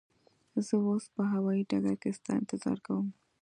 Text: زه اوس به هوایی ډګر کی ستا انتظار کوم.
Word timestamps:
زه 0.65 0.75
اوس 0.87 1.05
به 1.13 1.23
هوایی 1.33 1.63
ډګر 1.69 1.95
کی 2.01 2.11
ستا 2.17 2.31
انتظار 2.41 2.77
کوم. 2.85 3.07